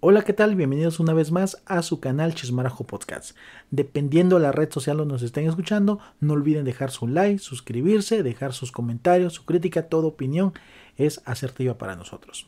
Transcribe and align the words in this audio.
Hola, 0.00 0.22
¿qué 0.22 0.34
tal? 0.34 0.56
Bienvenidos 0.56 1.00
una 1.00 1.14
vez 1.14 1.32
más 1.32 1.62
a 1.64 1.80
su 1.80 2.00
canal 2.00 2.34
Chismarajo 2.34 2.84
Podcast. 2.84 3.34
Dependiendo 3.70 4.36
de 4.36 4.42
la 4.42 4.52
red 4.52 4.70
social 4.70 4.98
donde 4.98 5.14
nos 5.14 5.22
estén 5.22 5.48
escuchando, 5.48 6.00
no 6.20 6.34
olviden 6.34 6.66
dejar 6.66 6.90
su 6.90 7.08
like, 7.08 7.38
suscribirse, 7.38 8.22
dejar 8.22 8.52
sus 8.52 8.72
comentarios, 8.72 9.32
su 9.32 9.46
crítica, 9.46 9.88
toda 9.88 10.08
opinión 10.08 10.52
es 10.98 11.22
asertiva 11.24 11.78
para 11.78 11.96
nosotros. 11.96 12.46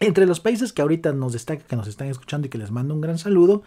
Entre 0.00 0.24
los 0.24 0.40
países 0.40 0.72
que 0.72 0.80
ahorita 0.80 1.12
nos 1.12 1.34
destaca 1.34 1.66
que 1.66 1.76
nos 1.76 1.86
están 1.86 2.08
escuchando 2.08 2.46
y 2.46 2.50
que 2.50 2.58
les 2.58 2.70
mando 2.70 2.94
un 2.94 3.02
gran 3.02 3.18
saludo 3.18 3.62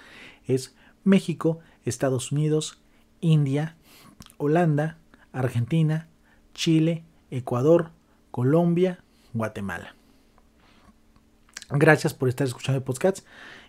es 0.47 0.75
México, 1.03 1.59
Estados 1.85 2.31
Unidos, 2.31 2.79
India, 3.21 3.75
Holanda, 4.37 4.97
Argentina, 5.33 6.07
Chile, 6.55 7.03
Ecuador, 7.29 7.91
Colombia, 8.31 9.03
Guatemala. 9.33 9.95
Gracias 11.69 12.13
por 12.13 12.29
estar 12.29 12.45
escuchando 12.45 12.77
el 12.77 12.83
podcast 12.83 13.25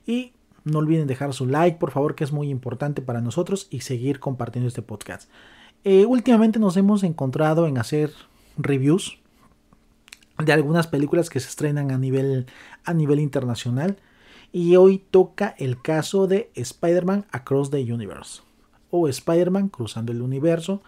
y 0.07 0.33
no 0.65 0.79
olviden 0.79 1.07
dejar 1.07 1.33
su 1.33 1.47
like, 1.47 1.79
por 1.79 1.93
favor, 1.93 2.15
que 2.15 2.25
es 2.25 2.33
muy 2.33 2.51
importante 2.51 3.01
para 3.01 3.21
nosotros 3.21 3.69
y 3.71 3.81
seguir 3.81 4.21
compartiendo 4.21 4.69
este 4.69 4.83
podcast. 4.83 5.31
Eh, 5.85 6.05
últimamente 6.05 6.59
nos 6.59 6.77
hemos 6.77 7.05
encontrado 7.05 7.67
en 7.67 7.79
hacer 7.79 8.13
reviews 8.59 9.19
de 10.39 10.53
algunas 10.53 10.87
películas 10.87 11.31
que 11.31 11.41
se 11.41 11.49
estrenan 11.49 11.91
a 11.91 11.99
nivel, 11.99 12.47
a 12.85 12.93
nivel 12.93 13.21
internacional 13.21 13.97
y 14.53 14.77
hoy 14.77 14.99
toca 15.11 15.55
el 15.59 15.81
caso 15.81 16.27
de 16.27 16.51
Spider-Man 16.55 17.27
Across 17.31 17.71
the 17.71 17.93
Universe 17.93 18.43
o 18.91 19.09
Spider-Man 19.09 19.69
Cruzando 19.69 20.13
el 20.13 20.23
Universo. 20.23 20.83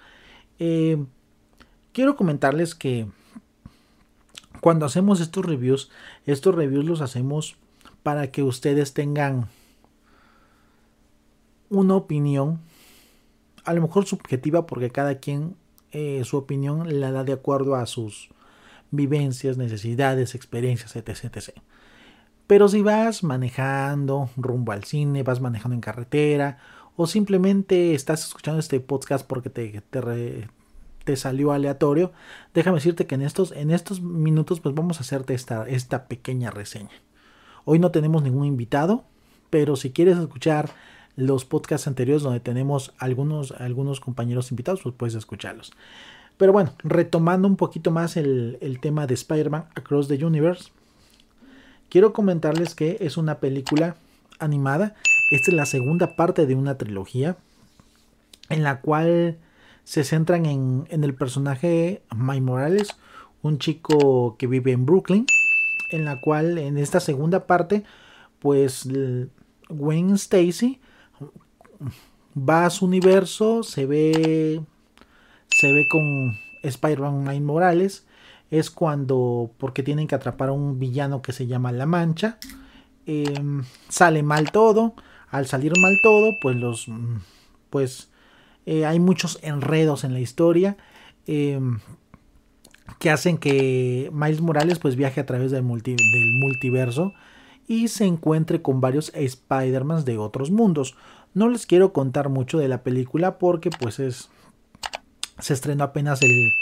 Eh, 0.58 1.04
quiero 1.92 2.16
comentarles 2.16 2.74
que 2.74 3.06
cuando 4.60 4.86
hacemos 4.86 5.20
estos 5.20 5.44
reviews, 5.44 5.90
estos 6.26 6.54
reviews 6.54 6.84
los 6.84 7.00
hacemos 7.00 7.56
para 8.02 8.30
que 8.30 8.42
ustedes 8.42 8.94
tengan 8.94 9.48
una 11.70 11.94
opinión, 11.94 12.60
a 13.64 13.72
lo 13.74 13.82
mejor 13.82 14.06
subjetiva, 14.06 14.66
porque 14.66 14.90
cada 14.90 15.18
quien 15.18 15.56
eh, 15.92 16.22
su 16.24 16.36
opinión 16.36 17.00
la 17.00 17.12
da 17.12 17.24
de 17.24 17.32
acuerdo 17.32 17.74
a 17.74 17.86
sus 17.86 18.30
vivencias, 18.90 19.58
necesidades, 19.58 20.34
experiencias, 20.34 20.96
etc, 20.96 21.08
etc. 21.08 21.50
Pero 22.46 22.68
si 22.68 22.82
vas 22.82 23.22
manejando 23.22 24.30
rumbo 24.36 24.72
al 24.72 24.84
cine, 24.84 25.22
vas 25.22 25.40
manejando 25.40 25.74
en 25.74 25.80
carretera, 25.80 26.58
o 26.96 27.06
simplemente 27.06 27.94
estás 27.94 28.24
escuchando 28.26 28.58
este 28.58 28.80
podcast 28.80 29.26
porque 29.26 29.50
te, 29.50 29.80
te, 29.82 30.48
te 31.08 31.16
salió 31.16 31.52
aleatorio, 31.52 32.12
déjame 32.52 32.74
decirte 32.74 33.06
que 33.06 33.14
en 33.14 33.22
estos, 33.22 33.52
en 33.52 33.70
estos 33.70 34.02
minutos 34.02 34.60
pues 34.60 34.74
vamos 34.74 34.98
a 34.98 35.00
hacerte 35.00 35.32
esta, 35.32 35.66
esta 35.66 36.04
pequeña 36.06 36.50
reseña. 36.50 36.90
Hoy 37.64 37.78
no 37.78 37.90
tenemos 37.90 38.22
ningún 38.22 38.44
invitado, 38.44 39.04
pero 39.48 39.74
si 39.76 39.90
quieres 39.90 40.18
escuchar 40.18 40.68
los 41.16 41.46
podcasts 41.46 41.88
anteriores 41.88 42.22
donde 42.22 42.40
tenemos 42.40 42.92
algunos, 42.98 43.52
algunos 43.52 44.00
compañeros 44.00 44.50
invitados, 44.50 44.82
pues 44.82 44.94
puedes 44.98 45.14
escucharlos. 45.14 45.72
Pero 46.36 46.52
bueno, 46.52 46.74
retomando 46.84 47.48
un 47.48 47.56
poquito 47.56 47.90
más 47.90 48.18
el, 48.18 48.58
el 48.60 48.78
tema 48.78 49.06
de 49.06 49.14
Spider-Man 49.14 49.64
Across 49.76 50.08
the 50.08 50.22
Universe, 50.22 50.72
quiero 51.88 52.12
comentarles 52.12 52.74
que 52.74 52.98
es 53.00 53.16
una 53.16 53.40
película 53.40 53.96
animada. 54.40 54.94
Esta 55.30 55.52
es 55.52 55.56
la 55.56 55.64
segunda 55.64 56.16
parte 56.16 56.44
de 56.44 56.54
una 56.54 56.76
trilogía 56.76 57.38
en 58.50 58.62
la 58.62 58.82
cual 58.82 59.38
se 59.88 60.04
centran 60.04 60.44
en, 60.44 60.86
el 60.90 61.14
personaje 61.14 62.02
Mike 62.14 62.42
Morales, 62.42 62.98
un 63.40 63.56
chico 63.58 64.36
que 64.38 64.46
vive 64.46 64.72
en 64.72 64.84
Brooklyn, 64.84 65.24
en 65.88 66.04
la 66.04 66.20
cual 66.20 66.58
en 66.58 66.76
esta 66.76 67.00
segunda 67.00 67.46
parte, 67.46 67.84
pues 68.38 68.86
Wayne 69.70 70.16
Stacy 70.16 70.78
va 72.36 72.66
a 72.66 72.70
su 72.70 72.84
universo, 72.84 73.62
se 73.62 73.86
ve, 73.86 74.60
se 75.46 75.72
ve 75.72 75.86
con 75.90 76.36
Spider-Man 76.64 77.24
Mike 77.24 77.40
Morales, 77.40 78.06
es 78.50 78.70
cuando, 78.70 79.52
porque 79.56 79.82
tienen 79.82 80.06
que 80.06 80.16
atrapar 80.16 80.50
a 80.50 80.52
un 80.52 80.78
villano 80.78 81.22
que 81.22 81.32
se 81.32 81.46
llama 81.46 81.72
La 81.72 81.86
Mancha, 81.86 82.36
em, 83.06 83.64
sale 83.88 84.22
mal 84.22 84.52
todo, 84.52 84.92
al 85.30 85.46
salir 85.46 85.72
mal 85.80 85.96
todo, 86.02 86.36
pues 86.42 86.56
los, 86.56 86.88
pues 87.70 88.10
eh, 88.70 88.84
hay 88.84 89.00
muchos 89.00 89.38
enredos 89.40 90.04
en 90.04 90.12
la 90.12 90.20
historia 90.20 90.76
em, 91.26 91.78
que 92.98 93.08
hacen 93.08 93.38
que 93.38 94.10
Miles 94.12 94.42
Morales 94.42 94.78
pues 94.78 94.94
viaje 94.94 95.22
a 95.22 95.24
través 95.24 95.50
del, 95.50 95.66
del 95.66 96.32
multiverso 96.34 97.14
y 97.66 97.88
se 97.88 98.04
encuentre 98.04 98.60
con 98.60 98.82
varios 98.82 99.10
Spider-Man 99.14 100.04
de 100.04 100.18
otros 100.18 100.50
mundos. 100.50 100.96
No 101.32 101.48
les 101.48 101.64
quiero 101.64 101.94
contar 101.94 102.28
mucho 102.28 102.58
de 102.58 102.68
la 102.68 102.82
película 102.82 103.38
porque 103.38 103.70
pues 103.70 104.00
es 104.00 104.28
se 105.38 105.54
estrenó 105.54 105.84
apenas 105.84 106.20
el 106.20 106.52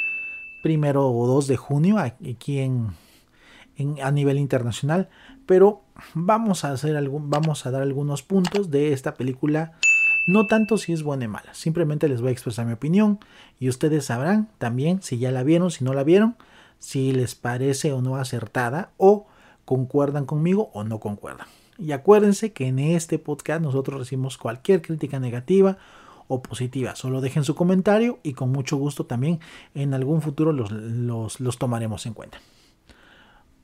primero 0.63 1.11
o 1.11 1.27
2 1.27 1.49
de 1.49 1.57
junio 1.57 1.99
aquí 1.99 2.61
en, 2.61 2.93
a 4.01 4.13
nivel 4.13 4.39
internacional, 4.39 5.09
pero 5.45 5.83
vamos 6.15 6.65
a 6.65 6.71
hacer 6.71 6.97
algún, 6.97 7.31
vamos 7.31 7.67
a 7.67 7.73
dar 7.73 7.83
algunos 7.83 8.23
puntos 8.23 8.71
de 8.71 8.93
esta 8.93 9.15
película 9.15 9.73
no 10.27 10.47
tanto 10.47 10.77
si 10.77 10.93
es 10.93 11.03
buena 11.03 11.27
o 11.27 11.29
mala, 11.29 11.55
simplemente 11.55 12.09
les 12.09 12.21
voy 12.21 12.31
a 12.31 12.33
expresar 12.33 12.67
mi 12.67 12.73
opinión 12.73 13.21
y 13.59 13.69
ustedes 13.69 14.07
sabrán 14.07 14.49
también 14.59 15.03
si 15.03 15.19
ya 15.19 15.31
la 15.31 15.43
vieron, 15.43 15.71
si 15.71 15.85
no 15.85 15.95
la 15.95 16.03
vieron, 16.03 16.37
si 16.79 17.13
les 17.13 17.35
parece 17.35 17.93
o 17.93 18.03
no 18.03 18.17
acertada 18.17 18.91
o 18.97 19.27
concuerdan 19.65 20.27
conmigo 20.27 20.71
o 20.73 20.85
no 20.85 21.01
concuerdan. 21.01 21.47
Y 21.79 21.93
acuérdense 21.93 22.53
que 22.53 22.67
en 22.67 22.79
este 22.79 23.19
podcast 23.19 23.63
nosotros 23.63 24.01
recibimos 24.01 24.39
cualquier 24.39 24.83
crítica 24.83 25.21
negativa 25.21 25.79
o 26.29 26.43
positiva. 26.43 26.97
Solo 26.97 27.21
dejen 27.21 27.45
su 27.45 27.55
comentario 27.55 28.19
y 28.23 28.33
con 28.33 28.51
mucho 28.51 28.77
gusto 28.77 29.07
también 29.07 29.41
en 29.75 29.95
algún 29.95 30.23
futuro 30.23 30.53
los, 30.53 30.71
los 31.41 31.59
tomaremos 31.59 32.07
en 32.07 32.15
cuenta. 32.15 32.41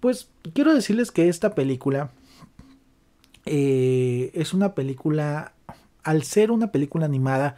Pues 0.00 0.28
quiero 0.52 0.74
decirles 0.74 1.10
que 1.10 1.28
esta 1.28 1.54
película 1.54 2.10
eh, 3.46 4.30
es 4.34 4.52
una 4.52 4.74
película 4.74 5.52
al 6.02 6.22
ser 6.22 6.50
una 6.50 6.72
película 6.72 7.06
animada, 7.06 7.56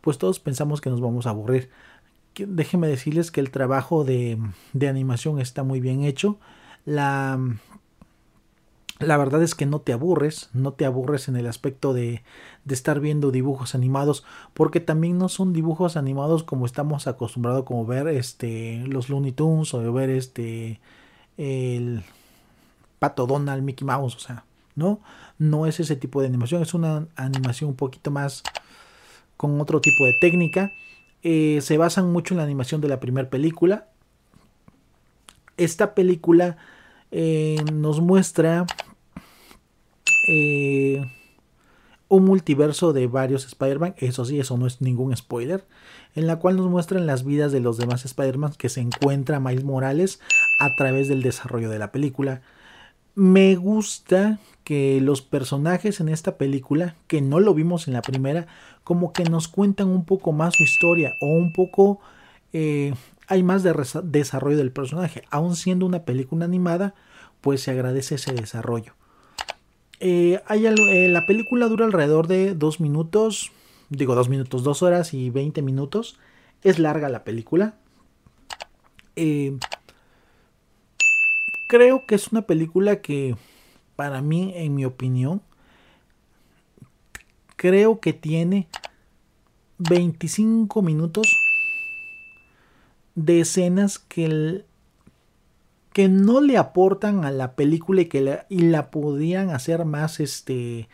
pues 0.00 0.18
todos 0.18 0.40
pensamos 0.40 0.80
que 0.80 0.90
nos 0.90 1.00
vamos 1.00 1.26
a 1.26 1.30
aburrir. 1.30 1.70
Déjenme 2.36 2.88
decirles 2.88 3.30
que 3.30 3.40
el 3.40 3.50
trabajo 3.50 4.04
de, 4.04 4.38
animación 4.86 5.40
está 5.40 5.62
muy 5.62 5.80
bien 5.80 6.02
hecho. 6.02 6.38
La, 6.84 7.38
la 8.98 9.16
verdad 9.16 9.42
es 9.42 9.54
que 9.54 9.66
no 9.66 9.80
te 9.80 9.92
aburres, 9.92 10.50
no 10.52 10.72
te 10.72 10.84
aburres 10.84 11.28
en 11.28 11.36
el 11.36 11.46
aspecto 11.46 11.94
de, 11.94 12.22
de, 12.64 12.74
estar 12.74 13.00
viendo 13.00 13.30
dibujos 13.30 13.74
animados, 13.74 14.24
porque 14.52 14.80
también 14.80 15.16
no 15.16 15.28
son 15.28 15.52
dibujos 15.52 15.96
animados 15.96 16.42
como 16.42 16.66
estamos 16.66 17.06
acostumbrados 17.06 17.64
como 17.64 17.86
ver 17.86 18.08
este 18.08 18.84
los 18.86 19.08
Looney 19.08 19.32
Tunes 19.32 19.72
o 19.74 19.92
ver 19.92 20.10
este 20.10 20.80
el 21.36 22.02
Pato 22.98 23.26
Donald, 23.26 23.62
Mickey 23.62 23.86
Mouse, 23.86 24.16
o 24.16 24.18
sea, 24.18 24.44
¿no? 24.74 25.00
No 25.38 25.66
es 25.66 25.80
ese 25.80 25.96
tipo 25.96 26.20
de 26.20 26.28
animación, 26.28 26.62
es 26.62 26.74
una 26.74 27.06
animación 27.16 27.70
un 27.70 27.76
poquito 27.76 28.10
más 28.10 28.42
con 29.36 29.60
otro 29.60 29.80
tipo 29.80 30.04
de 30.04 30.14
técnica. 30.20 30.72
Eh, 31.22 31.60
se 31.62 31.78
basan 31.78 32.12
mucho 32.12 32.34
en 32.34 32.38
la 32.38 32.44
animación 32.44 32.80
de 32.80 32.88
la 32.88 33.00
primera 33.00 33.30
película. 33.30 33.88
Esta 35.56 35.94
película 35.94 36.56
eh, 37.10 37.56
nos 37.72 38.00
muestra 38.00 38.66
eh, 40.28 41.00
un 42.08 42.24
multiverso 42.24 42.92
de 42.92 43.06
varios 43.06 43.46
Spider-Man, 43.46 43.94
eso 43.98 44.24
sí, 44.24 44.38
eso 44.38 44.56
no 44.56 44.66
es 44.66 44.80
ningún 44.80 45.16
spoiler, 45.16 45.64
en 46.14 46.26
la 46.26 46.38
cual 46.38 46.56
nos 46.56 46.68
muestran 46.68 47.06
las 47.06 47.24
vidas 47.24 47.52
de 47.52 47.60
los 47.60 47.76
demás 47.76 48.04
Spider-Man 48.04 48.54
que 48.58 48.68
se 48.68 48.80
encuentra 48.80 49.40
Miles 49.40 49.64
Morales 49.64 50.20
a 50.60 50.74
través 50.76 51.08
del 51.08 51.22
desarrollo 51.22 51.70
de 51.70 51.78
la 51.78 51.92
película. 51.92 52.42
Me 53.14 53.54
gusta 53.56 54.38
que 54.64 55.00
los 55.00 55.22
personajes 55.22 56.00
en 56.00 56.08
esta 56.08 56.36
película, 56.36 56.96
que 57.06 57.20
no 57.20 57.38
lo 57.38 57.54
vimos 57.54 57.86
en 57.86 57.94
la 57.94 58.02
primera, 58.02 58.46
como 58.82 59.12
que 59.12 59.24
nos 59.24 59.48
cuentan 59.48 59.88
un 59.88 60.04
poco 60.04 60.32
más 60.32 60.54
su 60.54 60.62
historia 60.62 61.12
o 61.20 61.26
un 61.26 61.52
poco 61.52 62.00
eh, 62.52 62.94
hay 63.26 63.42
más 63.42 63.62
de 63.62 63.74
desarrollo 64.04 64.56
del 64.56 64.72
personaje. 64.72 65.24
Aún 65.30 65.56
siendo 65.56 65.86
una 65.86 66.04
película 66.04 66.44
animada, 66.44 66.94
pues 67.40 67.62
se 67.62 67.70
agradece 67.70 68.16
ese 68.16 68.32
desarrollo. 68.32 68.94
Eh, 70.00 70.40
eh, 70.50 71.08
la 71.08 71.26
película 71.26 71.66
dura 71.66 71.86
alrededor 71.86 72.26
de 72.26 72.54
dos 72.54 72.80
minutos, 72.80 73.52
digo 73.88 74.14
dos 74.14 74.28
minutos, 74.28 74.62
dos 74.62 74.82
horas 74.82 75.14
y 75.14 75.30
20 75.30 75.62
minutos. 75.62 76.18
Es 76.62 76.78
larga 76.78 77.08
la 77.08 77.24
película. 77.24 77.74
Eh, 79.16 79.58
creo 81.68 82.06
que 82.06 82.14
es 82.14 82.28
una 82.28 82.42
película 82.42 83.00
que, 83.00 83.36
para 83.96 84.22
mí, 84.22 84.52
en 84.56 84.74
mi 84.74 84.84
opinión, 84.84 85.42
creo 87.56 88.00
que 88.00 88.12
tiene 88.12 88.68
25 89.78 90.82
minutos 90.82 91.26
de 93.14 93.40
escenas 93.40 93.98
que 93.98 94.64
que 95.94 96.08
no 96.08 96.40
le 96.40 96.58
aportan 96.58 97.24
a 97.24 97.30
la 97.30 97.54
película 97.54 98.02
y 98.02 98.06
que 98.06 98.20
la, 98.20 98.46
y 98.48 98.62
la 98.62 98.90
podrían 98.90 99.50
hacer 99.50 99.84
más 99.84 100.18
este 100.18 100.88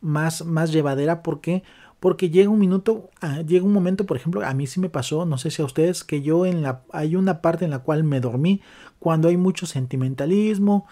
más 0.00 0.44
más 0.44 0.72
llevadera. 0.72 1.22
Porque 1.22 1.62
porque 2.00 2.28
llega 2.28 2.50
un 2.50 2.58
minuto 2.58 3.10
ah, 3.22 3.42
llega 3.42 3.64
un 3.64 3.72
momento 3.72 4.04
por 4.04 4.16
ejemplo 4.16 4.44
a 4.44 4.52
mí 4.52 4.66
sí 4.66 4.80
me 4.80 4.90
pasó 4.90 5.24
no 5.24 5.38
sé 5.38 5.50
si 5.50 5.62
a 5.62 5.64
ustedes 5.64 6.04
que 6.04 6.20
yo 6.20 6.44
en 6.44 6.62
la 6.62 6.82
hay 6.92 7.16
una 7.16 7.40
parte 7.40 7.64
en 7.64 7.70
la 7.70 7.78
cual 7.78 8.04
me 8.04 8.20
dormí 8.20 8.60
cuando 9.04 9.28
hay 9.28 9.36
mucho 9.36 9.66
sentimentalismo 9.66 10.86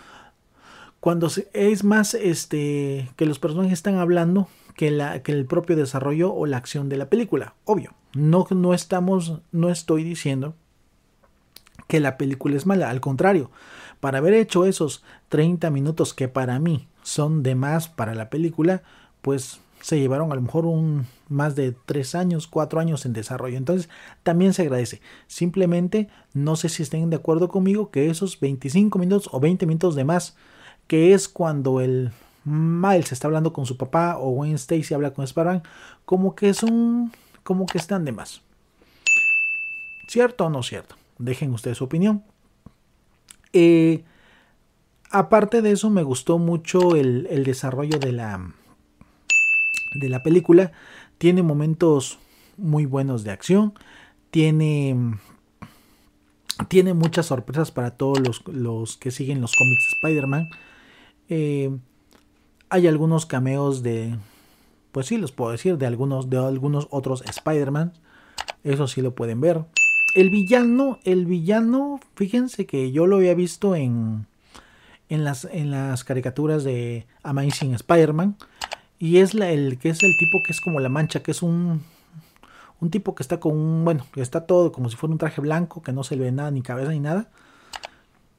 cuando 1.00 1.30
es 1.54 1.82
más 1.82 2.12
este 2.12 3.08
que 3.16 3.24
los 3.24 3.38
personajes 3.38 3.72
están 3.72 3.96
hablando 3.96 4.48
que, 4.76 4.90
la, 4.90 5.22
que 5.22 5.32
el 5.32 5.46
propio 5.46 5.76
desarrollo 5.76 6.30
o 6.30 6.44
la 6.44 6.58
acción 6.58 6.90
de 6.90 6.98
la 6.98 7.08
película 7.08 7.54
obvio 7.64 7.94
no 8.12 8.46
no 8.50 8.74
estamos 8.74 9.40
no 9.50 9.70
estoy 9.70 10.04
diciendo 10.04 10.54
que 11.88 12.00
la 12.00 12.18
película 12.18 12.54
es 12.54 12.66
mala. 12.66 12.90
Al 12.90 13.00
contrario, 13.00 13.50
para 14.00 14.18
haber 14.18 14.34
hecho 14.34 14.66
esos 14.66 15.02
30 15.30 15.70
minutos 15.70 16.12
que 16.12 16.28
para 16.28 16.58
mí 16.58 16.88
son 17.02 17.42
de 17.42 17.54
más 17.54 17.88
para 17.88 18.14
la 18.14 18.28
película, 18.28 18.82
pues 19.22 19.60
se 19.80 19.98
llevaron 19.98 20.32
a 20.32 20.34
lo 20.34 20.42
mejor 20.42 20.66
un 20.66 21.06
más 21.32 21.56
de 21.56 21.73
3 21.73 22.14
años, 22.14 22.46
4 22.46 22.81
años 22.81 23.06
en 23.06 23.12
desarrollo. 23.12 23.56
Entonces 23.56 23.88
también 24.23 24.55
se 24.55 24.62
agradece. 24.62 25.00
Simplemente 25.26 26.08
no 26.34 26.56
sé 26.56 26.69
si 26.69 26.82
estén 26.82 27.11
de 27.11 27.17
acuerdo 27.17 27.49
conmigo 27.49 27.90
que 27.90 28.11
esos 28.11 28.38
25 28.38 28.99
minutos 28.99 29.29
o 29.32 29.40
20 29.40 29.67
minutos 29.67 29.94
de 29.94 30.05
más, 30.05 30.37
que 30.87 31.14
es 31.14 31.29
cuando 31.29 31.81
el 31.81 32.12
Miles 32.44 33.12
está 33.12 33.29
hablando 33.29 33.52
con 33.52 33.67
su 33.67 33.76
papá 33.76 34.19
o 34.19 34.31
Wayne 34.31 34.56
Stacy 34.56 34.94
habla 34.94 35.12
con 35.12 35.25
spider 35.25 35.62
como 36.05 36.34
que 36.34 36.55
son 36.55 37.12
como 37.44 37.67
que 37.67 37.79
están 37.79 38.05
de 38.05 38.12
más. 38.12 38.43
¿Cierto 40.08 40.46
o 40.46 40.50
no 40.50 40.62
cierto? 40.62 40.96
Dejen 41.19 41.52
ustedes 41.52 41.79
su 41.79 41.84
opinión. 41.84 42.25
Eh, 43.52 44.05
aparte 45.11 45.62
de 45.62 45.73
eso, 45.73 45.90
me 45.90 46.02
gustó 46.02 46.38
mucho 46.38 46.96
el, 46.96 47.44
desarrollo 47.44 47.99
de 47.99 48.12
la, 48.12 48.52
de 49.94 50.08
la 50.08 50.23
película. 50.23 50.73
Tiene 51.22 51.44
momentos 51.44 52.19
muy 52.56 52.84
buenos 52.84 53.22
de 53.22 53.30
acción. 53.30 53.74
Tiene, 54.32 54.96
tiene 56.66 56.94
muchas 56.94 57.26
sorpresas 57.26 57.70
para 57.70 57.92
todos 57.92 58.42
los, 58.48 58.96
que 58.96 59.12
siguen 59.12 59.40
los 59.40 59.54
cómics 59.54 59.84
de 59.84 60.08
Spider-Man. 60.08 60.50
Eh, 61.28 61.78
hay 62.70 62.88
algunos 62.88 63.24
cameos 63.24 63.84
de, 63.84 64.16
pues 64.90 65.06
sí, 65.06 65.16
los 65.16 65.30
puedo 65.30 65.52
decir, 65.52 65.78
de 65.78 65.86
algunos, 65.86 66.28
de 66.28 66.38
algunos 66.38 66.88
otros 66.90 67.22
Spider-Man. 67.24 67.92
Eso 68.64 68.88
sí 68.88 69.00
lo 69.00 69.14
pueden 69.14 69.40
ver 69.40 69.64
el 70.16 70.28
villano, 70.28 70.98
el 71.04 71.26
villano, 71.26 72.00
fíjense 72.16 72.66
que 72.66 72.90
yo 72.90 73.06
lo 73.06 73.14
había 73.19 73.34
visto 73.34 73.76
en, 73.76 74.26
en, 75.08 75.22
las, 75.22 75.44
en 75.44 75.70
las 75.70 76.02
caricaturas 76.02 76.64
de 76.64 77.06
Amazing 77.22 77.74
Spider-Man. 77.74 78.36
Y 79.02 79.19
es 79.19 79.34
el 79.34 79.78
que 79.78 79.88
es 79.88 80.00
el 80.04 80.16
tipo 80.16 80.38
que 80.46 80.52
es 80.52 80.60
como 80.60 80.78
la 80.78 80.88
mancha, 80.88 81.25
que 81.25 81.32
es 81.32 81.43
un, 81.43 81.82
un 82.81 82.90
tipo 82.90 83.16
que 83.16 83.25
está 83.25 83.40
con 83.40 83.56
un, 83.56 83.84
bueno, 83.84 84.06
que 84.14 84.22
está 84.22 84.46
todo 84.46 84.70
como 84.70 84.88
si 84.90 84.96
fuera 84.96 85.10
un 85.10 85.19
traje 85.19 85.40
blanco, 85.40 85.82
que 85.82 85.93
no 85.93 86.04
se 86.04 86.14
le 86.14 86.22
ve 86.22 86.31
nada, 86.31 86.52
ni 86.52 86.62
cabeza 86.62 86.93
ni 86.93 87.00
nada 87.00 87.28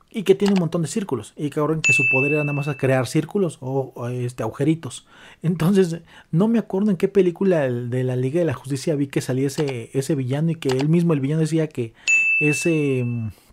y 0.09 0.23
que 0.23 0.35
tiene 0.35 0.53
un 0.53 0.59
montón 0.59 0.83
de 0.83 0.87
círculos. 0.87 1.33
Y 1.35 1.49
que 1.49 1.59
ahora 1.59 1.77
que 1.81 1.91
su 1.91 2.03
poder 2.11 2.33
era 2.33 2.43
nada 2.43 2.53
más 2.53 2.69
crear 2.77 3.07
círculos 3.07 3.57
o, 3.59 4.07
este, 4.09 4.43
agujeritos. 4.43 5.05
Entonces, 5.41 5.97
no 6.31 6.47
me 6.47 6.59
acuerdo 6.59 6.91
en 6.91 6.97
qué 6.97 7.07
película 7.07 7.67
de 7.69 8.03
la 8.03 8.15
Liga 8.15 8.39
de 8.39 8.45
la 8.45 8.53
Justicia 8.53 8.95
vi 8.95 9.07
que 9.07 9.21
salía 9.21 9.47
ese, 9.47 9.89
ese 9.93 10.15
villano 10.15 10.51
y 10.51 10.55
que 10.55 10.69
él 10.69 10.87
mismo, 10.87 11.13
el 11.13 11.19
villano, 11.19 11.41
decía 11.41 11.67
que 11.67 11.93
ese 12.39 13.03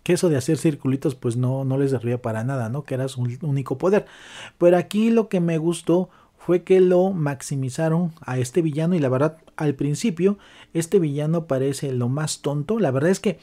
que 0.02 0.14
eso 0.14 0.30
de 0.30 0.38
hacer 0.38 0.56
circulitos 0.56 1.14
pues 1.14 1.36
no, 1.36 1.64
no 1.66 1.76
les 1.76 1.90
servía 1.90 2.22
para 2.22 2.42
nada, 2.42 2.70
¿no? 2.70 2.84
Que 2.84 2.94
era 2.94 3.08
su 3.08 3.22
único 3.42 3.76
poder. 3.76 4.06
Pero 4.58 4.78
aquí 4.78 5.10
lo 5.10 5.28
que 5.28 5.40
me 5.40 5.58
gustó 5.58 6.08
fue 6.40 6.64
que 6.64 6.80
lo 6.80 7.10
maximizaron 7.10 8.12
a 8.22 8.38
este 8.38 8.62
villano 8.62 8.94
y 8.94 8.98
la 8.98 9.10
verdad 9.10 9.36
al 9.56 9.74
principio 9.74 10.38
este 10.72 10.98
villano 10.98 11.46
parece 11.46 11.92
lo 11.92 12.08
más 12.08 12.40
tonto. 12.40 12.78
La 12.78 12.90
verdad 12.90 13.10
es 13.10 13.20
que 13.20 13.38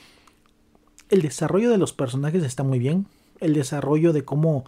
el 1.09 1.21
desarrollo 1.21 1.69
de 1.69 1.77
los 1.77 1.93
personajes 1.93 2.43
está 2.43 2.63
muy 2.63 2.79
bien. 2.79 3.05
El 3.39 3.53
desarrollo 3.53 4.13
de 4.13 4.25
cómo, 4.25 4.65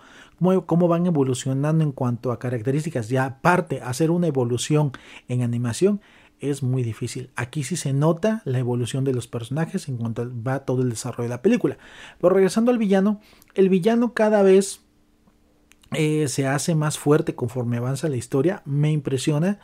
cómo, 0.68 0.88
van 0.88 1.08
evolucionando 1.08 1.84
en 1.84 1.92
cuanto 1.92 2.32
a 2.32 2.38
características. 2.38 3.10
Ya 3.10 3.26
aparte, 3.26 3.82
hacer 3.82 4.12
una 4.12 4.28
evolución 4.28 4.92
en 5.28 5.42
animación 5.42 6.00
es 6.40 6.62
muy 6.62 6.84
difícil. 6.84 7.32
Aquí 7.36 7.64
sí 7.64 7.78
se 7.78 7.94
nota 7.94 8.44
la 8.46 8.60
evolución 8.60 9.06
de 9.06 9.14
los 9.14 9.28
personajes 9.28 9.90
en 9.90 9.98
cuanto 9.98 10.32
va 10.48 10.66
todo 10.66 10.84
el 10.84 10.92
desarrollo 10.92 11.24
de 11.24 11.36
la 11.36 11.42
película. 11.42 11.80
Pero 12.22 12.36
regresando 12.36 12.70
al 12.70 12.78
villano, 12.78 13.22
el 13.56 13.70
villano 13.70 14.14
cada 14.14 14.44
vez 14.44 14.82
eh, 15.92 16.28
se 16.28 16.48
hace 16.48 16.76
más 16.76 16.98
fuerte 16.98 17.36
conforme 17.36 17.78
avanza 17.78 18.10
la 18.10 18.18
historia. 18.18 18.62
Me 18.66 18.92
impresiona. 18.92 19.60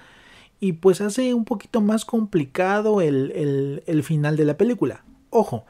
Y 0.59 0.73
pues 0.73 1.01
hace 1.01 1.33
un 1.33 1.45
poquito 1.45 1.81
más 1.81 2.05
complicado 2.05 3.01
el, 3.01 3.83
el 3.85 4.03
final 4.03 4.37
de 4.37 4.45
la 4.45 4.57
película. 4.57 5.03
Ojo, 5.29 5.65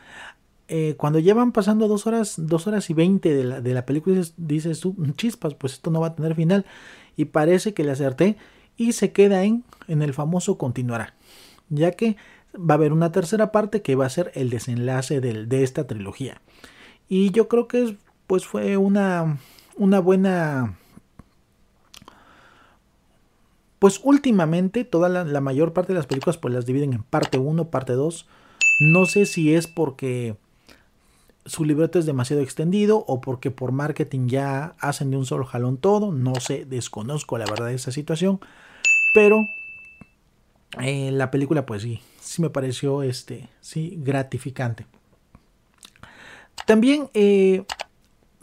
eh, 0.67 0.95
cuando 0.97 1.19
llevan 1.19 1.51
pasando 1.51 1.87
dos 1.87 2.07
horas, 2.07 2.35
dos 2.37 2.67
horas 2.67 2.89
y 2.89 2.93
veinte 2.93 3.33
de 3.33 3.43
la, 3.43 3.61
de 3.61 3.73
la 3.73 3.85
película, 3.85 4.21
dices, 4.37 4.81
chispas, 5.15 5.53
pues 5.55 5.73
esto 5.73 5.91
no 5.91 6.01
va 6.01 6.07
a 6.07 6.15
tener 6.15 6.35
final. 6.35 6.65
Y 7.17 7.25
parece 7.25 7.73
que 7.73 7.83
le 7.83 7.91
acerté 7.91 8.37
y 8.77 8.93
se 8.93 9.11
queda 9.11 9.43
en, 9.43 9.63
en 9.87 10.01
el 10.01 10.13
famoso 10.13 10.57
continuará. 10.57 11.15
Ya 11.69 11.91
que 11.91 12.15
va 12.55 12.75
a 12.75 12.77
haber 12.77 12.93
una 12.93 13.11
tercera 13.11 13.51
parte 13.51 13.81
que 13.81 13.95
va 13.95 14.05
a 14.05 14.09
ser 14.09 14.31
el 14.35 14.49
desenlace 14.49 15.19
de 15.19 15.63
esta 15.63 15.87
trilogía. 15.87 16.41
Y 17.09 17.31
yo 17.31 17.47
creo 17.47 17.67
que 17.67 17.97
pues 18.27 18.45
fue 18.45 18.77
una, 18.77 19.37
una 19.75 19.99
buena... 19.99 20.77
Pues 23.79 23.99
últimamente 24.03 24.83
toda 24.83 25.09
la, 25.09 25.41
mayor 25.41 25.73
parte 25.73 25.93
de 25.93 25.99
las 25.99 26.07
películas 26.07 26.37
pues 26.37 26.53
las 26.53 26.65
dividen 26.65 26.93
en 26.93 27.03
parte 27.03 27.37
1, 27.37 27.69
parte 27.69 27.93
2. 27.93 28.25
No 28.79 29.05
sé 29.05 29.25
si 29.25 29.53
es 29.53 29.67
porque 29.67 30.37
su 31.45 31.65
libreto 31.65 31.99
es 31.99 32.05
demasiado 32.05 32.41
extendido 32.41 33.03
o 33.07 33.21
porque 33.21 33.51
por 33.51 33.71
marketing 33.71 34.27
ya 34.27 34.75
hacen 34.79 35.11
de 35.11 35.17
un 35.17 35.25
solo 35.25 35.45
jalón 35.45 35.77
todo. 35.77 36.11
No 36.11 36.35
sé, 36.35 36.65
desconozco 36.65 37.37
la 37.37 37.45
verdad 37.45 37.67
de 37.67 37.75
esa 37.75 37.91
situación. 37.91 38.39
Pero 39.13 39.45
eh, 40.81 41.11
la 41.11 41.29
película 41.29 41.65
pues 41.65 41.83
sí, 41.83 42.01
sí 42.19 42.41
me 42.41 42.49
pareció 42.49 43.03
este, 43.03 43.49
sí, 43.61 43.99
gratificante. 44.01 44.87
También 46.65 47.09
eh, 47.13 47.65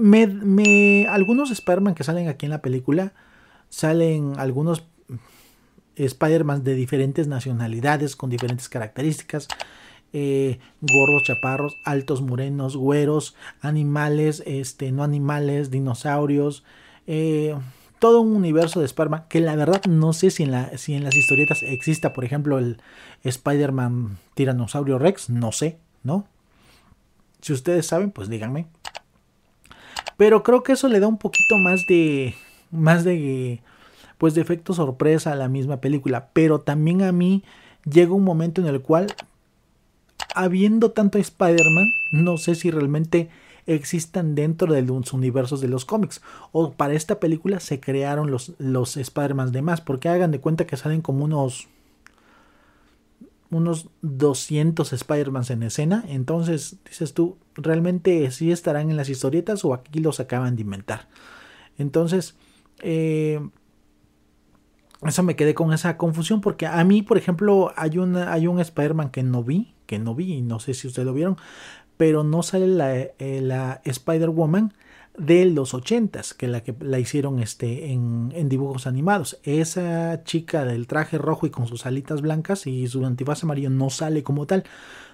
me, 0.02 1.06
algunos 1.08 1.50
Spider-Man 1.50 1.94
que 1.94 2.04
salen 2.04 2.28
aquí 2.28 2.46
en 2.46 2.50
la 2.50 2.62
película, 2.62 3.12
salen 3.68 4.34
algunos 4.38 4.84
Spider-Man 5.96 6.64
de 6.64 6.74
diferentes 6.74 7.28
nacionalidades, 7.28 8.16
con 8.16 8.30
diferentes 8.30 8.68
características. 8.68 9.48
Eh, 10.14 10.58
gordos, 10.82 11.22
chaparros, 11.22 11.76
altos, 11.86 12.20
morenos, 12.20 12.76
güeros, 12.76 13.34
animales, 13.62 14.42
este, 14.44 14.92
no 14.92 15.04
animales, 15.04 15.70
dinosaurios, 15.70 16.64
eh, 17.06 17.56
todo 17.98 18.20
un 18.20 18.36
universo 18.36 18.80
de 18.80 18.86
Spider-Man 18.86 19.24
que 19.30 19.40
la 19.40 19.56
verdad 19.56 19.80
no 19.88 20.12
sé 20.12 20.30
si 20.30 20.42
en, 20.42 20.50
la, 20.50 20.76
si 20.76 20.92
en 20.92 21.04
las 21.04 21.16
historietas 21.16 21.62
exista, 21.62 22.12
por 22.12 22.26
ejemplo, 22.26 22.58
el 22.58 22.78
Spider-Man 23.24 24.18
Tiranosaurio 24.34 24.98
Rex, 24.98 25.30
no 25.30 25.50
sé, 25.50 25.78
¿no? 26.02 26.26
Si 27.40 27.54
ustedes 27.54 27.86
saben, 27.86 28.10
pues 28.10 28.28
díganme. 28.28 28.66
Pero 30.22 30.44
creo 30.44 30.62
que 30.62 30.70
eso 30.70 30.86
le 30.86 31.00
da 31.00 31.08
un 31.08 31.18
poquito 31.18 31.58
más 31.58 31.84
de. 31.88 32.36
Más 32.70 33.02
de. 33.02 33.60
Pues 34.18 34.34
de 34.34 34.40
efecto 34.40 34.72
sorpresa 34.72 35.32
a 35.32 35.34
la 35.34 35.48
misma 35.48 35.78
película. 35.80 36.28
Pero 36.32 36.60
también 36.60 37.02
a 37.02 37.10
mí 37.10 37.42
llega 37.90 38.12
un 38.12 38.22
momento 38.22 38.60
en 38.60 38.68
el 38.68 38.82
cual 38.82 39.12
habiendo 40.36 40.92
tanto 40.92 41.18
Spider-Man, 41.18 41.86
no 42.12 42.36
sé 42.36 42.54
si 42.54 42.70
realmente 42.70 43.30
existan 43.66 44.36
dentro 44.36 44.72
de 44.72 44.82
los 44.82 45.12
universos 45.12 45.60
de 45.60 45.66
los 45.66 45.84
cómics. 45.84 46.22
O 46.52 46.70
para 46.70 46.94
esta 46.94 47.18
película 47.18 47.58
se 47.58 47.80
crearon 47.80 48.30
los, 48.30 48.52
los 48.58 48.96
Spider-Man 48.96 49.50
de 49.50 49.62
más. 49.62 49.80
Porque 49.80 50.08
hagan 50.08 50.30
de 50.30 50.38
cuenta 50.38 50.68
que 50.68 50.76
salen 50.76 51.00
como 51.00 51.24
unos. 51.24 51.66
Unos 53.52 53.90
200 54.00 54.92
Spider-Man 54.92 55.44
en 55.50 55.62
escena. 55.62 56.04
Entonces 56.08 56.78
dices 56.84 57.14
tú, 57.14 57.38
¿realmente 57.54 58.28
sí 58.32 58.50
estarán 58.50 58.90
en 58.90 58.96
las 58.96 59.08
historietas 59.08 59.64
o 59.64 59.74
aquí 59.74 60.00
los 60.00 60.18
acaban 60.18 60.56
de 60.56 60.62
inventar? 60.62 61.08
Entonces, 61.78 62.34
eh, 62.80 63.40
eso 65.06 65.22
me 65.22 65.36
quedé 65.36 65.54
con 65.54 65.72
esa 65.72 65.96
confusión 65.96 66.40
porque 66.40 66.66
a 66.66 66.82
mí, 66.82 67.02
por 67.02 67.18
ejemplo, 67.18 67.72
hay, 67.76 67.92
hay 68.26 68.46
un 68.48 68.58
Spider-Man 68.58 69.10
que 69.10 69.22
no 69.22 69.44
vi 69.44 69.72
que 69.92 69.98
no 69.98 70.14
vi, 70.14 70.32
y 70.32 70.40
no 70.40 70.58
sé 70.58 70.72
si 70.72 70.88
ustedes 70.88 71.04
lo 71.04 71.12
vieron, 71.12 71.36
pero 71.98 72.24
no 72.24 72.42
sale 72.42 72.66
la, 72.66 72.96
eh, 72.96 73.40
la 73.42 73.82
Spider-Woman 73.84 74.72
de 75.16 75.44
los 75.44 75.74
80s, 75.74 76.34
que 76.34 76.48
la 76.48 76.62
que 76.62 76.74
la 76.80 76.98
hicieron 76.98 77.40
este, 77.40 77.92
en, 77.92 78.48
dibujos 78.48 78.86
animados. 78.86 79.38
Esa 79.42 80.24
chica 80.24 80.64
del 80.64 80.86
traje 80.86 81.18
rojo 81.18 81.46
y 81.46 81.50
con 81.50 81.66
sus 81.66 81.86
alitas 81.86 82.22
blancas 82.22 82.66
y 82.66 82.86
su 82.88 83.04
antifaz 83.04 83.44
amarillo 83.44 83.70
no 83.70 83.90
sale 83.90 84.22
como 84.22 84.46
tal. 84.46 84.64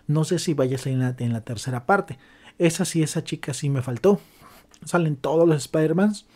No 0.06 0.24
sé 0.24 0.38
si 0.38 0.54
vaya 0.54 0.76
a 0.76 0.78
salir 0.78 0.98
en 1.02 1.30
la, 1.30 1.34
la 1.34 1.40
tercera 1.42 1.84
parte. 1.84 2.18
Esa 2.58 2.84
sí, 2.84 3.02
esa 3.02 3.24
chica 3.24 3.52
sí 3.54 3.68
me 3.68 3.82
faltó. 3.82 4.20
Salen 4.84 5.16
todos 5.16 5.48
los 5.48 5.56
Spider-Mans. 5.56 6.26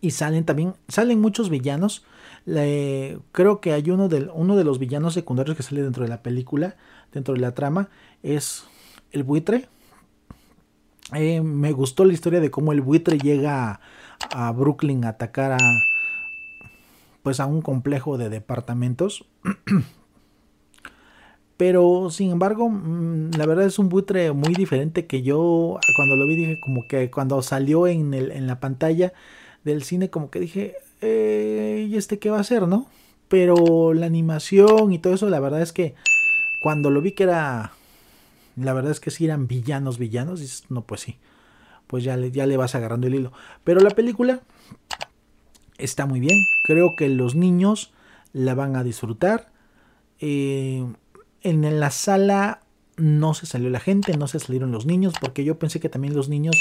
Y 0.00 0.12
salen 0.12 0.44
también, 0.44 0.74
salen 0.86 1.20
muchos 1.20 1.50
villanos. 1.50 2.04
creo 2.44 3.60
que 3.60 3.72
hay 3.72 3.90
uno 3.90 4.08
uno 4.32 4.56
de 4.56 4.64
los 4.64 4.78
villanos 4.78 5.14
secundarios 5.14 5.56
que 5.56 5.64
sale 5.64 5.82
dentro 5.82 6.04
de 6.04 6.08
la 6.08 6.22
película, 6.22 6.76
dentro 7.12 7.34
de 7.34 7.40
la 7.40 7.52
trama, 7.52 7.88
es 8.22 8.64
el 9.10 9.24
buitre. 9.24 9.68
Eh, 11.14 11.40
me 11.40 11.72
gustó 11.72 12.04
la 12.04 12.12
historia 12.12 12.40
de 12.40 12.50
cómo 12.50 12.72
el 12.72 12.82
buitre 12.82 13.18
llega 13.18 13.80
a, 14.34 14.52
Brooklyn 14.52 15.04
a 15.04 15.10
atacar 15.10 15.52
a, 15.52 15.58
pues 17.22 17.40
a 17.40 17.46
un 17.46 17.62
complejo 17.62 18.18
de 18.18 18.28
departamentos. 18.28 19.24
Pero 21.56 22.10
sin 22.10 22.30
embargo, 22.30 22.68
mm, 22.68 23.32
la 23.36 23.46
verdad 23.46 23.64
es 23.66 23.78
un 23.78 23.88
buitre 23.88 24.32
muy 24.32 24.54
diferente 24.54 25.06
que 25.06 25.22
yo 25.22 25.78
cuando 25.96 26.16
lo 26.16 26.26
vi 26.26 26.36
dije 26.36 26.60
como 26.60 26.86
que 26.88 27.10
cuando 27.10 27.42
salió 27.42 27.86
en, 27.86 28.46
la 28.46 28.60
pantalla 28.60 29.12
del 29.64 29.82
cine 29.82 30.10
como 30.10 30.30
que 30.30 30.40
dije, 30.40 30.74
eh, 31.00 31.86
¿y 31.88 31.96
este 31.96 32.18
qué 32.18 32.30
va 32.30 32.38
a 32.38 32.42
hacer, 32.42 32.68
no? 32.68 32.86
Pero 33.28 33.92
la 33.92 34.06
animación 34.06 34.92
y 34.92 34.98
todo 34.98 35.14
eso, 35.14 35.28
la 35.28 35.40
verdad 35.40 35.62
es 35.62 35.72
que 35.72 35.94
cuando 36.62 36.90
lo 36.90 37.00
vi 37.00 37.12
que 37.12 37.24
era, 37.24 37.72
la 38.58 38.72
verdad 38.72 38.92
es 38.92 39.00
que 39.00 39.10
sí 39.10 39.24
eran 39.24 39.46
villanos, 39.46 39.98
villanos, 39.98 40.40
dices, 40.40 40.64
no, 40.68 40.82
pues 40.82 41.02
sí, 41.02 41.18
pues 41.86 42.04
ya 42.04 42.16
le, 42.16 42.30
ya 42.30 42.46
le 42.46 42.56
vas 42.56 42.74
agarrando 42.74 43.06
el 43.06 43.14
hilo. 43.14 43.32
Pero 43.64 43.80
la 43.80 43.90
película 43.90 44.40
está 45.78 46.06
muy 46.06 46.20
bien, 46.20 46.38
creo 46.64 46.96
que 46.96 47.08
los 47.08 47.34
niños 47.34 47.92
la 48.32 48.54
van 48.54 48.76
a 48.76 48.84
disfrutar. 48.84 49.52
Eh, 50.20 50.84
en 51.42 51.80
la 51.80 51.90
sala 51.90 52.60
no 52.96 53.34
se 53.34 53.46
salió 53.46 53.70
la 53.70 53.80
gente, 53.80 54.16
no 54.16 54.26
se 54.26 54.40
salieron 54.40 54.72
los 54.72 54.86
niños, 54.86 55.14
porque 55.20 55.44
yo 55.44 55.58
pensé 55.58 55.80
que 55.80 55.88
también 55.88 56.14
los 56.14 56.28
niños 56.28 56.56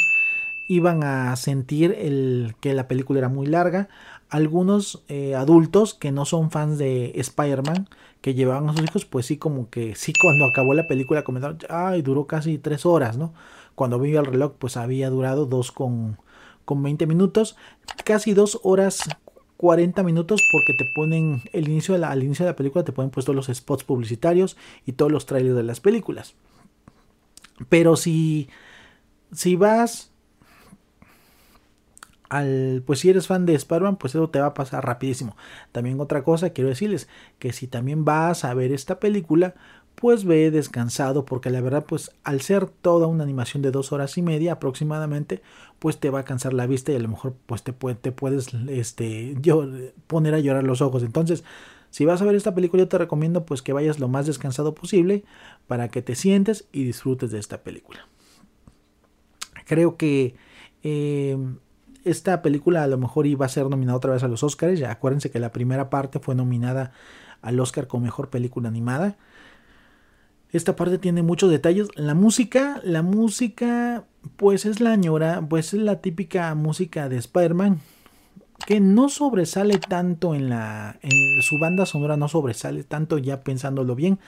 iban 0.67 1.03
a 1.03 1.35
sentir 1.35 1.95
el, 1.97 2.55
que 2.59 2.73
la 2.73 2.87
película 2.87 3.19
era 3.19 3.29
muy 3.29 3.47
larga. 3.47 3.89
Algunos 4.29 5.03
eh, 5.07 5.35
adultos 5.35 5.93
que 5.93 6.11
no 6.11 6.25
son 6.25 6.51
fans 6.51 6.77
de 6.77 7.13
Spider-Man, 7.15 7.87
que 8.21 8.33
llevaban 8.33 8.69
a 8.69 8.73
sus 8.73 8.83
hijos, 8.83 9.05
pues 9.05 9.25
sí, 9.25 9.37
como 9.37 9.69
que 9.69 9.95
sí, 9.95 10.13
cuando 10.21 10.45
acabó 10.45 10.73
la 10.73 10.87
película 10.87 11.23
comentaron, 11.23 11.59
ay, 11.69 12.01
duró 12.01 12.27
casi 12.27 12.57
tres 12.57 12.85
horas, 12.85 13.17
¿no? 13.17 13.33
Cuando 13.75 13.99
vi 13.99 14.15
el 14.15 14.25
reloj, 14.25 14.53
pues 14.57 14.75
había 14.75 15.09
durado 15.09 15.45
dos 15.45 15.71
con, 15.71 16.17
con 16.65 16.83
20 16.83 17.07
minutos, 17.07 17.55
casi 18.03 18.33
dos 18.33 18.59
horas 18.63 19.03
40 19.57 20.03
minutos 20.03 20.41
porque 20.51 20.73
te 20.73 20.85
ponen 20.93 21.41
el 21.51 21.67
inicio 21.67 21.95
al 21.95 22.23
inicio 22.23 22.45
de 22.45 22.51
la 22.51 22.55
película 22.55 22.85
te 22.85 22.91
ponen 22.91 23.09
puestos 23.09 23.35
los 23.35 23.47
spots 23.47 23.83
publicitarios 23.83 24.55
y 24.85 24.93
todos 24.93 25.11
los 25.11 25.25
trailers 25.25 25.55
de 25.55 25.63
las 25.63 25.79
películas. 25.79 26.35
Pero 27.69 27.95
si 27.95 28.49
si 29.31 29.55
vas 29.55 30.11
al 32.29 32.83
pues 32.85 32.99
si 32.99 33.09
eres 33.09 33.27
fan 33.27 33.45
de 33.45 33.55
Spider-Man, 33.55 33.97
pues 33.97 34.15
eso 34.15 34.29
te 34.29 34.39
va 34.39 34.47
a 34.47 34.53
pasar 34.53 34.85
rapidísimo. 34.85 35.35
También 35.71 35.99
otra 35.99 36.23
cosa 36.23 36.51
quiero 36.51 36.69
decirles 36.69 37.07
que 37.39 37.53
si 37.53 37.67
también 37.67 38.05
vas 38.05 38.43
a 38.43 38.53
ver 38.53 38.71
esta 38.71 38.99
película, 38.99 39.55
pues 39.97 40.25
ve 40.25 40.51
descansado 40.51 41.25
porque 41.25 41.49
la 41.49 41.59
verdad 41.59 41.83
pues 41.85 42.11
al 42.23 42.41
ser 42.41 42.67
toda 42.67 43.07
una 43.07 43.23
animación 43.23 43.63
de 43.63 43.71
dos 43.71 43.91
horas 43.91 44.15
y 44.19 44.21
media 44.21 44.53
aproximadamente 44.53 45.41
pues 45.79 45.99
te 45.99 46.11
va 46.11 46.19
a 46.19 46.23
cansar 46.23 46.53
la 46.53 46.67
vista 46.67 46.91
y 46.91 46.95
a 46.95 46.99
lo 46.99 47.07
mejor 47.07 47.33
pues 47.47 47.63
te, 47.63 47.73
te 47.73 48.11
puedes 48.11 48.53
este, 48.69 49.35
yo, 49.41 49.67
poner 50.05 50.35
a 50.35 50.39
llorar 50.39 50.63
los 50.63 50.81
ojos 50.81 51.01
entonces 51.01 51.43
si 51.89 52.05
vas 52.05 52.21
a 52.21 52.25
ver 52.25 52.35
esta 52.35 52.53
película 52.53 52.83
yo 52.83 52.87
te 52.87 52.99
recomiendo 52.99 53.47
pues 53.47 53.63
que 53.63 53.73
vayas 53.73 53.97
lo 53.97 54.07
más 54.07 54.27
descansado 54.27 54.75
posible 54.75 55.23
para 55.65 55.87
que 55.87 56.03
te 56.03 56.13
sientes 56.13 56.67
y 56.71 56.83
disfrutes 56.83 57.31
de 57.31 57.39
esta 57.39 57.63
película 57.63 58.07
creo 59.65 59.97
que 59.97 60.35
em, 60.83 61.57
esta 62.09 62.41
película 62.41 62.83
a 62.83 62.87
lo 62.87 62.97
mejor 62.97 63.27
iba 63.27 63.45
a 63.45 63.49
ser 63.49 63.69
nominada 63.69 63.97
otra 63.97 64.13
vez 64.13 64.23
a 64.23 64.27
los 64.27 64.43
Oscars 64.43 64.79
ya 64.79 64.91
acuérdense 64.91 65.31
que 65.31 65.39
la 65.39 65.51
primera 65.51 65.89
parte 65.89 66.19
fue 66.19 66.35
nominada 66.35 66.91
al 67.41 67.59
Oscar 67.59 67.87
como 67.87 68.03
mejor 68.05 68.29
película 68.29 68.69
animada 68.69 69.17
esta 70.51 70.75
parte 70.75 70.97
tiene 70.97 71.23
muchos 71.23 71.51
detalles. 71.51 71.89
La 71.95 72.13
música, 72.13 72.79
la 72.83 73.01
música, 73.01 74.05
pues 74.37 74.65
es 74.65 74.79
la 74.79 74.95
ñora, 74.95 75.45
pues 75.47 75.73
es 75.73 75.81
la 75.81 76.01
típica 76.01 76.53
música 76.55 77.09
de 77.09 77.17
Spider-Man. 77.17 77.81
Que 78.65 78.79
no 78.79 79.09
sobresale 79.09 79.77
tanto 79.77 80.33
en 80.33 80.49
la. 80.49 80.97
En 81.01 81.41
su 81.41 81.59
banda 81.59 81.85
sonora 81.85 82.17
no 82.17 82.27
sobresale 82.27 82.83
tanto 82.83 83.17
ya 83.17 83.43
pensándolo 83.43 83.93
bien. 83.95 84.19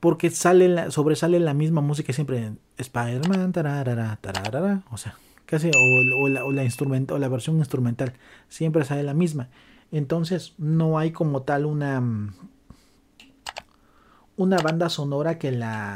Porque 0.00 0.30
sale 0.30 0.68
la, 0.68 0.90
sobresale 0.90 1.40
la 1.40 1.52
misma 1.52 1.80
música 1.80 2.12
siempre. 2.12 2.52
Spider-Man, 2.78 3.52
o 4.90 4.96
sea, 4.96 5.16
casi. 5.46 5.70
O, 5.74 6.02
la, 6.28 6.44
o, 6.44 6.52
la 6.52 6.62
o 7.14 7.18
la 7.18 7.28
versión 7.28 7.56
instrumental. 7.58 8.12
Siempre 8.48 8.84
sale 8.84 9.02
la 9.02 9.14
misma. 9.14 9.48
Entonces, 9.92 10.54
no 10.58 10.98
hay 10.98 11.12
como 11.12 11.42
tal 11.42 11.64
una 11.64 12.02
una 14.36 14.58
banda 14.58 14.88
sonora 14.88 15.38
que 15.38 15.50
la 15.50 15.94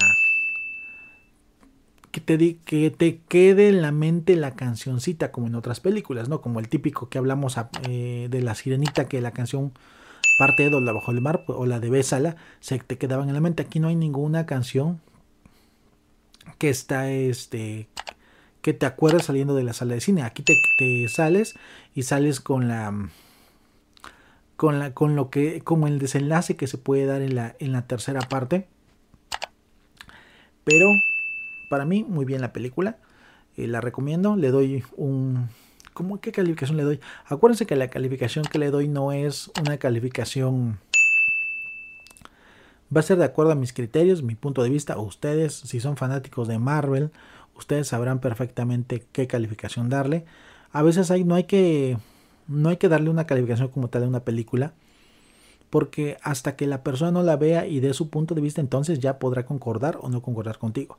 que 2.11 2.21
te, 2.21 2.57
que 2.59 2.91
te 2.91 3.21
quede 3.29 3.69
en 3.69 3.83
la 3.83 3.93
mente 3.93 4.35
la 4.35 4.53
cancioncita 4.53 5.31
como 5.31 5.47
en 5.47 5.55
otras 5.55 5.79
películas, 5.81 6.29
¿no? 6.29 6.41
Como 6.41 6.59
el 6.59 6.69
típico 6.69 7.09
que 7.09 7.19
hablamos 7.19 7.57
eh, 7.89 8.29
de 8.31 8.43
la 8.43 8.55
sirenita 8.55 9.07
que 9.09 9.21
la 9.21 9.31
canción 9.31 9.73
parte 10.39 10.71
de 10.71 10.81
la 10.81 10.93
bajo 10.93 11.13
el 11.13 11.21
mar 11.21 11.45
o 11.47 11.67
la 11.67 11.81
de 11.81 11.91
Bésala 11.91 12.37
se 12.61 12.79
te 12.79 12.99
quedaban 12.99 13.29
en 13.29 13.35
la 13.35 13.41
mente. 13.41 13.63
Aquí 13.63 13.79
no 13.79 13.89
hay 13.89 13.95
ninguna 13.95 14.47
canción 14.47 15.01
que 16.59 16.71
está 16.71 17.11
este 17.11 17.89
que 18.63 18.73
te 18.75 18.87
acuerdes 18.87 19.25
saliendo 19.25 19.55
de 19.55 19.65
la 19.65 19.73
sala 19.73 19.95
de 19.95 20.01
cine. 20.01 20.23
Aquí 20.23 20.43
te, 20.43 20.55
te 20.79 21.09
sales 21.09 21.55
y 21.95 22.03
sales 22.03 22.41
con 22.41 22.69
la 22.69 23.09
con, 24.61 24.79
la, 24.79 24.93
con 24.93 25.17
lo 25.17 25.31
que, 25.31 25.63
como 25.63 25.87
el 25.87 25.99
desenlace 25.99 26.55
que 26.55 26.67
se 26.67 26.77
puede 26.77 27.07
dar 27.07 27.23
en 27.23 27.35
la, 27.35 27.57
en 27.61 27.73
la 27.73 27.87
tercera 27.87 28.21
parte. 28.21 28.69
Pero 30.65 30.87
para 31.71 31.87
mí, 31.87 32.05
muy 32.07 32.27
bien 32.27 32.43
la 32.43 32.53
película. 32.53 32.99
Eh, 33.57 33.67
la 33.67 33.81
recomiendo. 33.81 34.37
Le 34.37 34.51
doy 34.51 34.85
un. 34.97 35.49
¿Cómo 35.95 36.21
qué 36.21 36.31
calificación 36.31 36.77
le 36.77 36.83
doy? 36.83 37.01
Acuérdense 37.25 37.65
que 37.65 37.75
la 37.75 37.89
calificación 37.89 38.45
que 38.45 38.59
le 38.59 38.71
doy 38.71 38.87
no 38.87 39.13
es 39.13 39.51
una 39.59 39.79
calificación. 39.79 40.79
Va 42.95 43.01
a 43.01 43.03
ser 43.03 43.19
de 43.19 43.25
acuerdo 43.25 43.53
a 43.53 43.55
mis 43.55 43.73
criterios, 43.73 44.23
mi 44.23 44.35
punto 44.35 44.63
de 44.63 44.69
vista. 44.69 44.99
Ustedes, 44.99 45.55
si 45.55 45.81
son 45.81 45.97
fanáticos 45.97 46.49
de 46.49 46.59
Marvel, 46.59 47.13
ustedes 47.61 47.89
sabrán 47.89 48.19
perfectamente 48.19 49.05
qué 49.13 49.27
calificación 49.27 49.89
darle. 49.89 50.25
A 50.73 50.83
veces 50.83 51.13
no 51.25 51.35
hay 51.35 51.45
que 51.45 51.97
darle 52.49 53.11
una 53.11 53.27
calificación 53.27 53.69
como 53.69 53.89
tal 53.89 54.03
a 54.03 54.09
una 54.09 54.25
película, 54.25 54.73
porque 55.71 56.17
hasta 56.23 56.57
que 56.57 56.67
la 56.67 56.83
persona 56.83 57.13
no 57.13 57.23
la 57.23 57.37
vea 57.37 57.67
y 57.67 57.79
dé 57.79 57.95
su 57.95 58.11
punto 58.11 58.35
de 58.35 58.41
vista, 58.41 58.61
entonces 58.61 58.99
ya 58.99 59.21
podrá 59.21 59.47
concordar 59.47 59.99
o 60.01 60.09
no 60.09 60.21
concordar 60.23 60.59
contigo. 60.59 60.99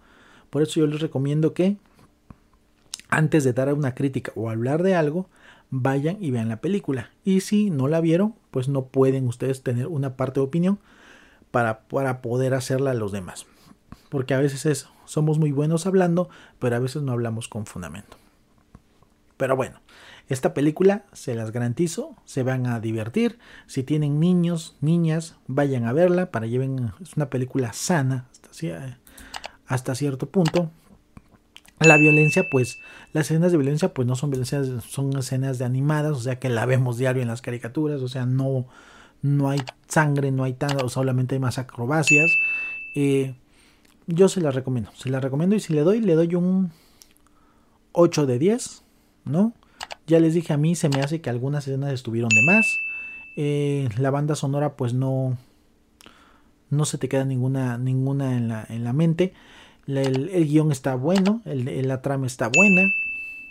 Por 0.50 0.62
eso 0.62 0.80
yo 0.80 0.88
les 0.88 1.01
recomiendo 1.01 1.53
que 1.53 1.75
antes 3.10 3.44
de 3.44 3.51
dar 3.51 3.74
una 3.74 3.94
crítica 3.94 4.32
o 4.36 4.50
hablar 4.50 4.84
de 4.84 4.96
algo, 4.96 5.27
vayan 5.70 6.18
y 6.22 6.32
vean 6.32 6.48
la 6.48 6.62
película. 6.62 7.12
Y 7.25 7.41
si 7.41 7.70
no 7.70 7.88
la 7.89 8.00
vieron, 8.00 8.36
pues 8.51 8.70
no 8.70 8.86
pueden 8.86 9.27
ustedes 9.27 9.63
tener 9.63 9.88
una 9.88 10.15
parte 10.15 10.39
de 10.39 10.46
opinión 10.46 10.80
para 11.51 12.22
poder 12.22 12.53
hacerla 12.53 12.91
a 12.91 12.94
los 12.94 13.12
demás. 13.12 13.46
Porque 14.12 14.34
a 14.34 14.39
veces 14.39 14.65
es, 14.65 14.89
somos 15.06 15.39
muy 15.39 15.53
buenos 15.53 15.86
hablando, 15.88 16.30
pero 16.60 16.75
a 16.75 16.80
veces 16.80 17.01
no 17.01 17.13
hablamos 17.13 17.48
con 17.48 17.65
fundamento. 17.65 18.18
Pero 19.38 19.56
bueno, 19.56 19.80
esta 20.27 20.53
película, 20.53 21.06
se 21.13 21.34
las 21.34 21.51
garantizo, 21.51 22.18
se 22.25 22.44
van 22.44 22.68
a 22.68 22.82
divertir. 22.82 23.39
Si 23.68 23.84
tienen 23.84 24.20
niños, 24.20 24.75
niñas, 24.82 25.38
vayan 25.48 25.86
a 25.86 25.94
verla 25.94 26.30
para 26.30 26.46
lleven. 26.46 26.91
Es 27.01 27.15
una 27.15 27.30
película 27.30 27.72
sana 27.72 28.27
hasta, 29.65 29.96
cierto 29.96 30.30
punto. 30.30 30.72
La 31.80 31.96
violencia, 31.96 32.50
pues, 32.51 32.80
las 33.13 33.32
escenas 33.32 33.53
de 33.53 33.58
violencia, 33.60 33.94
pues 33.94 34.06
no 34.08 34.18
son 34.18 34.30
violencias, 34.30 34.68
son 34.84 35.18
escenas 35.18 35.58
de 35.58 35.63
animadas, 35.63 36.12
o 36.12 36.22
sea 36.22 36.38
que 36.38 36.50
la 36.50 36.65
vemos 36.65 36.98
diario 36.98 37.22
en 37.22 37.30
las 37.30 37.41
caricaturas, 37.41 38.01
o 38.01 38.10
sea, 38.10 38.25
no, 38.25 38.68
no 39.22 39.50
hay 39.50 39.62
sangre, 39.88 40.32
no 40.32 40.44
hay 40.44 40.53
tanto, 40.53 40.89
solamente 40.89 41.36
hay 41.36 41.39
más 41.39 41.58
acrobacias. 41.58 42.30
Eh, 42.94 43.36
yo 44.08 44.27
se 44.27 44.41
las 44.41 44.55
recomiendo, 44.55 44.91
se 44.96 45.10
las 45.10 45.24
recomiendo 45.24 45.55
y 45.55 45.60
si 45.60 45.74
le 45.74 45.81
doy, 45.81 46.01
le 46.01 46.15
doy 46.15 46.36
un 46.36 46.72
8 47.93 48.25
de 48.25 48.39
10, 48.39 48.84
¿no? 49.25 49.53
Ya 50.08 50.20
les 50.20 50.34
dije 50.34 50.53
a 50.53 50.58
mí, 50.58 50.75
se 50.75 50.89
me 50.89 51.01
hace 51.01 51.22
que 51.22 51.29
algunas 51.29 51.67
escenas 51.67 51.93
estuvieron 51.93 52.29
de 52.29 52.41
más. 52.43 52.65
Eh, 53.38 53.88
la 53.98 54.12
banda 54.12 54.36
sonora 54.36 54.75
pues 54.75 54.93
no, 54.93 55.38
no 56.70 56.86
se 56.86 56.98
te 56.98 57.08
queda 57.08 57.25
ninguna, 57.25 57.77
ninguna 57.77 58.36
en, 58.36 58.48
la, 58.48 58.65
en 58.67 58.84
la 58.84 58.93
mente. 58.93 59.34
el, 59.88 60.48
guion 60.48 60.72
está 60.72 60.96
bueno, 60.96 61.41
el, 61.46 61.88
la 61.88 62.01
trama 62.01 62.27
está 62.27 62.48
buena, 62.48 62.81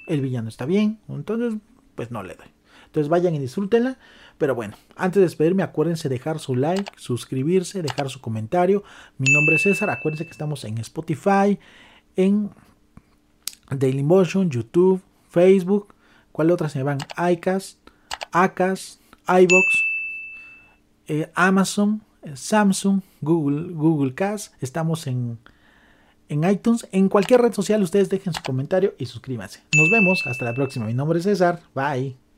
el 0.09 0.21
villano 0.21 0.49
está 0.49 0.66
bien. 0.66 0.99
Entonces, 1.09 1.54
pues 1.95 2.11
no 2.11 2.23
le 2.23 2.35
doy. 2.35 2.49
Entonces 2.87 3.09
vayan 3.09 3.35
y 3.35 3.38
disfrútenla. 3.38 3.99
Pero 4.40 4.54
bueno, 4.54 4.75
antes 4.97 5.16
de 5.16 5.26
despedirme, 5.26 5.62
acuérdense 5.62 6.09
dejar 6.09 6.38
su 6.38 6.56
like, 6.56 6.90
suscribirse, 6.97 7.82
dejar 7.82 8.09
su 8.09 8.23
comentario. 8.23 8.82
Mi 9.18 9.30
nombre 9.30 9.56
es 9.56 9.62
César. 9.64 9.90
Acuérdense 9.90 10.25
que 10.25 10.30
estamos 10.30 10.64
en 10.64 10.78
Spotify, 10.78 11.59
en 12.16 12.49
Dailymotion, 13.70 14.49
YouTube, 14.49 15.02
Facebook. 15.28 15.92
¿Cuál 16.32 16.50
otra 16.52 16.70
se 16.70 16.82
van? 16.82 16.97
iCast, 17.32 17.80
Acast, 18.32 19.02
iBox, 19.28 19.66
eh, 21.09 21.30
Amazon, 21.35 22.00
eh, 22.23 22.35
Samsung, 22.35 23.02
Google, 23.20 23.75
Google 23.75 24.14
Cast. 24.14 24.54
Estamos 24.62 25.06
en, 25.06 25.38
en 26.30 26.44
iTunes. 26.44 26.88
En 26.92 27.11
cualquier 27.11 27.42
red 27.42 27.52
social 27.52 27.82
ustedes 27.82 28.09
dejen 28.09 28.32
su 28.32 28.40
comentario 28.42 28.94
y 28.97 29.04
suscríbanse. 29.04 29.61
Nos 29.76 29.90
vemos. 29.90 30.26
Hasta 30.26 30.47
la 30.47 30.54
próxima. 30.54 30.87
Mi 30.87 30.94
nombre 30.94 31.18
es 31.18 31.26
César. 31.26 31.61
Bye. 31.75 32.29